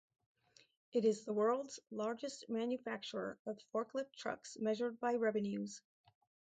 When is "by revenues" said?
4.99-5.79